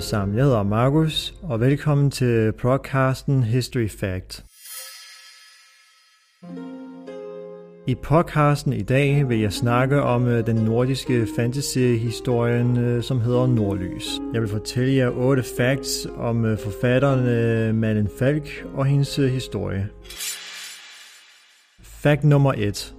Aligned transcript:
sammen. 0.00 0.36
Jeg 0.36 0.44
hedder 0.44 0.62
Markus, 0.62 1.34
og 1.42 1.60
velkommen 1.60 2.10
til 2.10 2.52
podcasten 2.52 3.42
History 3.42 3.88
Fact. 3.88 4.44
I 7.86 7.94
podcasten 7.94 8.72
i 8.72 8.82
dag 8.82 9.28
vil 9.28 9.40
jeg 9.40 9.52
snakke 9.52 10.02
om 10.02 10.26
øh, 10.26 10.46
den 10.46 10.56
nordiske 10.56 11.26
fantasy-historien, 11.36 12.76
øh, 12.78 13.02
som 13.02 13.20
hedder 13.20 13.46
Nordlys. 13.46 14.20
Jeg 14.34 14.40
vil 14.40 14.50
fortælle 14.50 14.94
jer 14.94 15.10
otte 15.10 15.44
facts 15.56 16.06
om 16.16 16.44
øh, 16.44 16.58
forfatteren 16.58 17.74
Malin 17.74 18.08
Falk 18.18 18.66
og 18.74 18.86
hendes 18.86 19.16
historie. 19.16 19.88
Fact 21.82 22.24
nummer 22.24 22.52
1. 22.56 22.94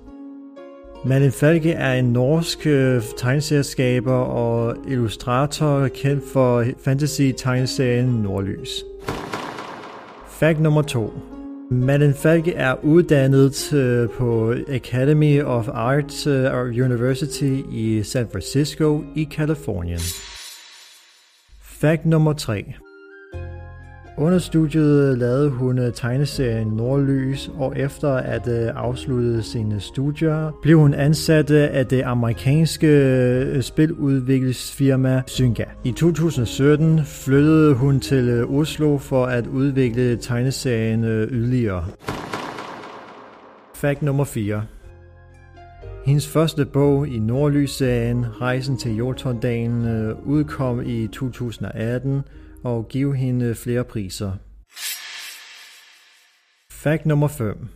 Malin 1.06 1.32
Falke 1.32 1.72
er 1.72 1.94
en 1.94 2.06
norsk 2.06 2.68
øh, 2.68 3.02
tegneserieskaber 3.18 4.14
og 4.14 4.78
illustrator 4.88 5.88
kendt 5.88 6.24
for 6.34 6.66
fantasy-tegneserien 6.86 8.06
Nordlys. 8.06 8.84
Fakt 10.28 10.60
nummer 10.60 10.82
2. 10.82 11.14
Malin 11.72 12.14
Falke 12.14 12.54
er 12.54 12.76
uddannet 12.84 13.74
øh, 13.74 14.10
på 14.10 14.56
Academy 14.68 15.42
of 15.42 15.68
Arts 15.68 16.28
øh, 16.28 16.54
University 16.86 17.62
i 17.72 18.04
San 18.04 18.28
Francisco 18.32 19.04
i 19.16 19.24
Kalifornien. 19.24 20.00
Fakt 21.62 22.06
nummer 22.06 22.34
3. 22.34 22.74
Under 24.18 24.40
studiet 24.40 25.18
lavede 25.18 25.50
hun 25.50 25.80
øh, 25.80 25.94
tegneserien 25.94 26.68
Nordlys, 26.68 27.52
og 27.58 27.74
efter 27.78 28.10
at 28.10 28.48
øh, 28.48 28.72
afslutte 28.76 29.44
sine 29.44 29.80
studier, 29.80 30.52
blev 30.62 30.80
hun 30.80 30.94
ansat 30.94 31.52
øh, 31.52 31.68
af 31.72 31.86
det 31.86 32.02
amerikanske 32.02 33.58
spiludviklingsfirma 33.62 35.22
Zynga. 35.28 35.64
I 35.84 35.92
2017 35.92 37.06
flyttede 37.06 37.74
hun 37.74 38.00
til 38.00 38.46
Oslo 38.46 38.98
for 38.98 39.26
at 39.26 39.48
udvikle 39.48 40.18
tegneserien 40.18 41.04
yderligere. 41.04 41.86
Fact 43.76 44.02
nummer 44.02 44.24
4 44.24 44.64
hendes 46.06 46.28
første 46.28 46.66
bog 46.66 47.08
i 47.08 47.20
Nordlys-serien, 47.20 48.26
Rejsen 48.42 48.78
til 48.78 48.96
Jotundalen, 48.96 50.14
udkom 50.26 50.82
i 50.86 51.08
2018 51.08 52.24
og 52.64 52.88
give 52.88 53.16
hende 53.16 53.56
flere 53.56 53.84
priser. 53.84 54.32
Fact 56.72 57.06
nummer 57.06 57.28
5. 57.28 57.68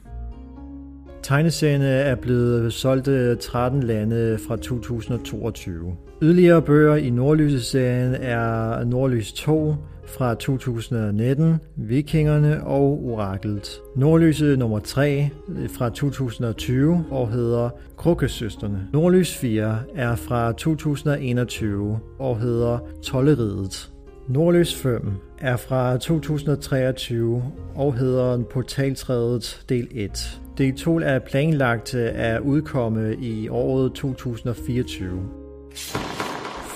Tegneserierne 1.23 1.85
er 1.85 2.16
blevet 2.16 2.73
solgt 2.73 3.08
øh, 3.08 3.38
13 3.38 3.83
lande 3.83 4.39
fra 4.47 4.55
2022. 4.55 5.95
Yderligere 6.21 6.61
bøger 6.61 6.95
i 6.95 7.09
Nordlyse-serien 7.09 8.13
er 8.13 8.83
Nordlys 8.83 9.33
2 9.33 9.75
fra 10.08 10.35
2019, 10.35 11.55
Vikingerne 11.75 12.63
og 12.63 13.05
Oraklet. 13.05 13.80
Nordlyse 13.95 14.55
nummer 14.58 14.80
3 14.80 15.30
øh, 15.49 15.69
fra 15.69 15.89
2020 15.89 17.05
og 17.11 17.31
hedder 17.31 17.69
Krukkesøsterne. 17.97 18.88
Nordlys 18.93 19.38
4 19.38 19.80
er 19.95 20.15
fra 20.15 20.52
2021 20.52 21.99
og 22.19 22.39
hedder 22.39 22.80
Tolleridet. 23.03 23.97
Nordløs 24.28 24.75
5 24.75 25.11
er 25.39 25.58
fra 25.58 25.97
2023 25.97 27.44
og 27.75 27.97
hedder 27.97 28.44
Portaltrædet 28.44 29.66
del 29.70 29.88
1. 29.92 30.42
Del 30.58 30.75
2 30.75 31.00
er 31.00 31.20
planlagt 31.20 31.95
at 31.95 32.42
udkomme 32.42 33.16
i 33.16 33.50
året 33.50 33.94
2024. 33.94 35.22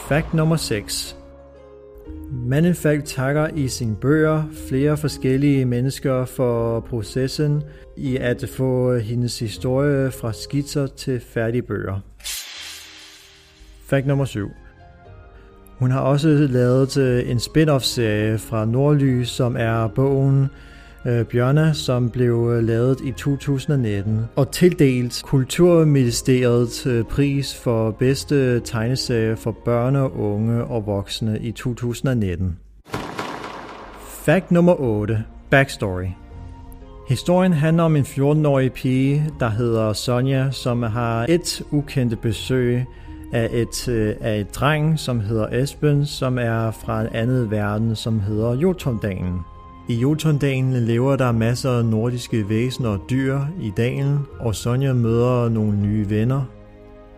Fakt 0.07 0.33
nummer 0.33 0.55
6. 0.55 1.17
Mandenfalk 2.31 3.05
takker 3.05 3.47
i 3.47 3.67
sine 3.67 3.95
bøger 3.95 4.43
flere 4.69 4.97
forskellige 4.97 5.65
mennesker 5.65 6.25
for 6.25 6.79
processen 6.79 7.63
i 7.97 8.17
at 8.17 8.49
få 8.49 8.97
hendes 8.97 9.39
historie 9.39 10.11
fra 10.11 10.33
skitser 10.33 10.87
til 10.87 11.19
færdige 11.19 11.61
bøger. 11.61 11.99
Fakt 13.85 14.07
nummer 14.07 14.25
7. 14.25 14.51
Hun 15.81 15.91
har 15.91 15.99
også 15.99 16.27
lavet 16.29 16.97
øh, 16.97 17.29
en 17.29 17.39
spin-off-serie 17.39 18.37
fra 18.37 18.65
Nordlys, 18.65 19.29
som 19.29 19.55
er 19.59 19.87
bogen 19.87 20.47
øh, 21.05 21.25
Bjørna, 21.25 21.73
som 21.73 22.09
blev 22.09 22.49
øh, 22.53 22.63
lavet 22.63 22.97
i 23.03 23.11
2019 23.11 24.25
og 24.35 24.51
tildelt 24.51 25.21
Kulturministeriets 25.25 26.85
øh, 26.85 27.03
pris 27.03 27.55
for 27.55 27.91
bedste 27.91 28.59
tegneserie 28.59 29.35
for 29.35 29.57
børn 29.65 29.95
og 29.95 30.19
unge 30.19 30.63
og 30.63 30.85
voksne 30.85 31.39
i 31.39 31.51
2019. 31.51 32.57
Fact 34.25 34.51
nummer 34.51 34.81
8. 34.81 35.23
Backstory. 35.49 36.07
Historien 37.09 37.53
handler 37.53 37.83
om 37.83 37.95
en 37.95 38.03
14-årig 38.03 38.73
pige, 38.73 39.29
der 39.39 39.49
hedder 39.49 39.93
Sonja, 39.93 40.51
som 40.51 40.83
har 40.83 41.25
et 41.29 41.61
ukendte 41.71 42.15
besøg 42.15 42.85
af 43.31 43.49
et, 43.51 43.87
øh, 43.87 44.15
af 44.21 44.39
et 44.39 44.55
dreng, 44.55 44.99
som 44.99 45.19
hedder 45.19 45.47
Esben, 45.63 46.05
som 46.05 46.37
er 46.37 46.71
fra 46.71 47.01
en 47.01 47.07
anden 47.11 47.51
verden, 47.51 47.95
som 47.95 48.19
hedder 48.19 48.55
Jotundalen. 48.55 49.39
I 49.89 49.93
Jotundalen 49.95 50.73
lever 50.73 51.15
der 51.15 51.31
masser 51.31 51.71
af 51.71 51.85
nordiske 51.85 52.49
væsener 52.49 52.89
og 52.89 52.99
dyr 53.09 53.39
i 53.61 53.71
dalen, 53.77 54.19
og 54.39 54.55
Sonja 54.55 54.93
møder 54.93 55.49
nogle 55.49 55.77
nye 55.77 56.09
venner 56.09 56.41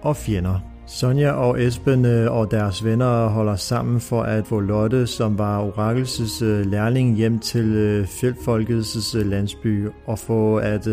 og 0.01 0.15
fjender. 0.15 0.72
Sonja 0.85 1.31
og 1.31 1.63
Esben 1.63 2.05
øh, 2.05 2.31
og 2.31 2.51
deres 2.51 2.85
venner 2.85 3.27
holder 3.27 3.55
sammen 3.55 3.99
for 3.99 4.21
at 4.21 4.47
få 4.47 4.59
Lotte, 4.59 5.07
som 5.07 5.37
var 5.37 5.59
Orakelses 5.59 6.41
øh, 6.41 6.65
lærling, 6.65 7.15
hjem 7.15 7.39
til 7.39 7.65
øh, 7.65 8.07
Fjeldfolkets 8.07 9.15
landsby 9.15 9.87
og 10.05 10.19
få 10.19 10.57
at 10.57 10.87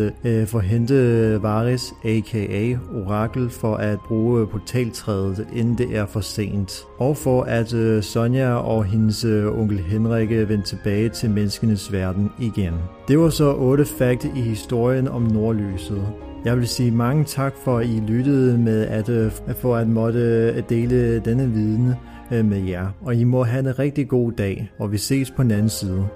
få 0.47 0.59
hente 0.59 1.39
Varis, 1.41 1.93
a.k.a. 2.05 2.77
Orakel, 3.05 3.49
for 3.49 3.75
at 3.75 3.99
bruge 4.07 4.47
portaltræet, 4.47 5.47
inden 5.53 5.77
det 5.77 5.97
er 5.97 6.05
for 6.05 6.19
sent. 6.19 6.83
Og 6.97 7.17
for 7.17 7.43
at 7.43 8.03
Sonja 8.03 8.53
og 8.53 8.85
hendes 8.85 9.25
onkel 9.25 9.79
Henrik 9.79 10.29
vende 10.29 10.63
tilbage 10.63 11.09
til 11.09 11.29
menneskenes 11.29 11.91
verden 11.91 12.29
igen. 12.39 12.73
Det 13.07 13.19
var 13.19 13.29
så 13.29 13.53
otte 13.53 13.85
fakta 13.85 14.27
i 14.35 14.41
historien 14.41 15.07
om 15.07 15.21
Nordlyset. 15.21 16.30
Jeg 16.45 16.57
vil 16.57 16.67
sige 16.67 16.91
mange 16.91 17.23
tak 17.23 17.53
for, 17.63 17.77
at 17.77 17.85
I 17.85 17.99
lyttede 18.07 18.57
med 18.57 18.87
at, 18.87 19.09
øh, 19.09 19.31
for 19.31 19.75
at 19.75 19.87
måtte 19.87 20.19
øh, 20.19 20.63
dele 20.69 21.19
denne 21.19 21.49
viden 21.51 21.93
øh, 22.31 22.45
med 22.45 22.63
jer. 22.63 22.87
Og 23.01 23.15
I 23.15 23.23
må 23.23 23.43
have 23.43 23.59
en 23.59 23.79
rigtig 23.79 24.07
god 24.07 24.31
dag, 24.31 24.71
og 24.79 24.91
vi 24.91 24.97
ses 24.97 25.31
på 25.31 25.43
den 25.43 25.51
anden 25.51 25.69
side. 25.69 26.07